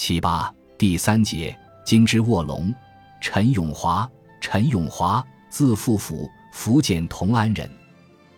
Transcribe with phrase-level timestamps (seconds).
[0.00, 2.72] 七八第三节，金之卧龙，
[3.20, 4.08] 陈永华。
[4.40, 7.68] 陈永华，字富甫，福建同安人。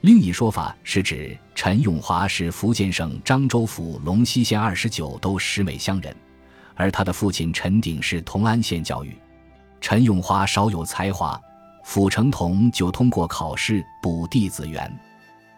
[0.00, 6.16] 另一说法是指陈永华是福建省漳州府龙溪县二十九都石美乡人，
[6.74, 9.14] 而他的父亲陈鼎是同安县教育。
[9.82, 11.38] 陈永华少有才华，
[11.84, 14.90] 傅成同就通过考试补弟子缘。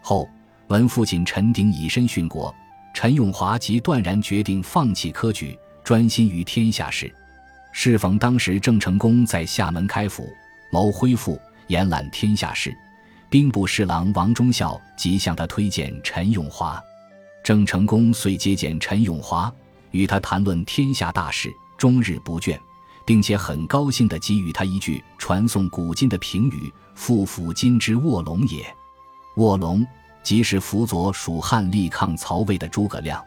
[0.01, 0.29] 后
[0.67, 2.53] 闻父亲陈鼎以身殉国，
[2.93, 5.57] 陈永华即断然决定放弃科举。
[5.93, 7.15] 专心于天下事，
[7.71, 10.27] 适逢当时郑成功在厦门开府，
[10.73, 12.75] 谋恢复延揽天下事，
[13.29, 16.83] 兵部侍郎王忠孝即向他推荐陈永华。
[17.45, 19.53] 郑成功遂接见陈永华，
[19.91, 22.59] 与他谈论天下大事，终日不倦，
[23.05, 28.65] 并且很高兴地给予他一句传颂古今的评语：“复辅今之卧龙也。”
[29.37, 29.87] 卧龙
[30.23, 33.23] 即是辅佐蜀汉力抗曹魏的诸葛亮。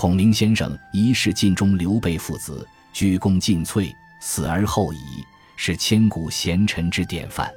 [0.00, 5.24] 孔明先生一世尽忠刘备父子，鞠躬尽瘁，死而后已，
[5.56, 7.52] 是千古贤臣之典范。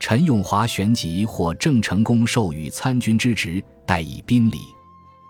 [0.00, 4.58] 陈永华旋即获郑成功授予参军之职，待以宾礼。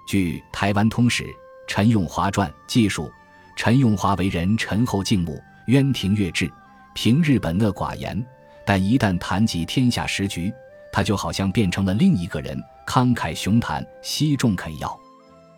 [0.09, 1.25] 据《台湾通史·
[1.67, 3.13] 陈永华传》记述，
[3.55, 6.51] 陈永华为人沉厚静穆，渊庭悦志，
[6.95, 8.27] 平日本讷寡言，
[8.65, 10.51] 但一旦谈及天下时局，
[10.91, 14.99] 他就好像变成了另一个人，慷慨雄谈，惜重肯要。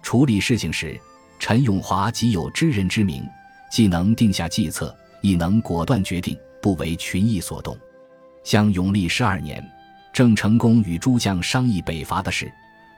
[0.03, 0.98] 处理事情时，
[1.39, 3.27] 陈永华极有知人之明，
[3.70, 7.77] 既能定下计策，亦能果断决定，不为群议所动。
[8.43, 9.62] 像永历十二年，
[10.12, 12.51] 郑成功与诸将商议北伐的事，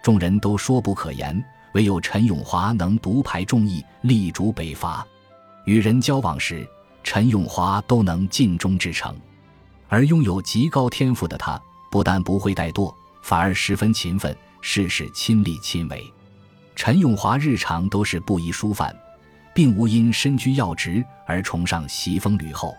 [0.03, 5.07] 众人都说不可言，唯有陈永华能独排众议，力主北伐。
[5.65, 6.67] 与人交往时，
[7.03, 9.15] 陈永华都能尽忠至诚，
[9.89, 16.13] 而拥有极高天赋的他，不但不会怠惰，反而十分勤奋，事事亲力亲为。
[16.85, 18.93] 陈永华日常都是布衣书饭，
[19.55, 22.77] 并无因身居要职而崇尚袭封吕后，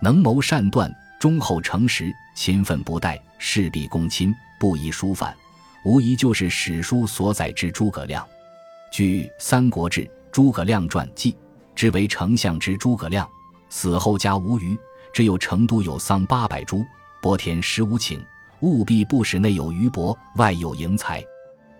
[0.00, 5.36] 能谋善断，忠厚诚实，勤奋不怠，事必躬亲，布衣书饭，
[5.84, 8.26] 无疑就是史书所载之诸葛亮。
[8.90, 10.00] 据《三国志·
[10.32, 11.36] 诸葛亮传》记，
[11.74, 13.28] 之为丞相之诸葛亮，
[13.68, 14.74] 死后家无余，
[15.12, 16.82] 只有成都有桑八百株，
[17.20, 18.18] 薄田十五顷，
[18.60, 21.22] 务必不使内有余帛，外有盈财。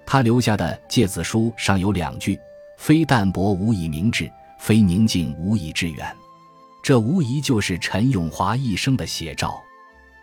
[0.06, 2.38] 他留下的诫子书尚有两句
[2.78, 6.16] ：“非淡泊无以明志，非宁静无以致远。”
[6.82, 9.60] 这无疑就是陈永华一生的写照。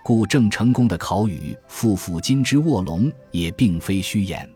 [0.04, 4.48] 故郑成功的考语“复辅今之卧龙”也并非虚言。